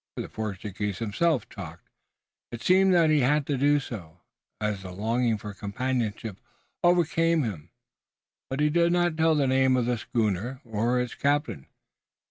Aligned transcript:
The 0.15 0.29
Portuguese 0.29 0.97
himself 0.97 1.47
talked 1.47 1.87
it 2.51 2.63
seemed 2.63 2.91
that 2.95 3.11
he 3.11 3.19
had 3.19 3.45
to 3.45 3.55
do 3.55 3.79
so, 3.79 4.21
as 4.59 4.81
the 4.81 4.89
longing 4.91 5.37
for 5.37 5.53
companionship 5.53 6.37
overcame 6.83 7.43
him 7.43 7.69
but 8.49 8.59
he 8.61 8.71
did 8.71 8.91
not 8.91 9.15
tell 9.15 9.35
the 9.35 9.45
name 9.45 9.77
of 9.77 9.85
the 9.85 9.99
schooner 9.99 10.59
or 10.65 10.99
its 10.99 11.13
captain. 11.13 11.67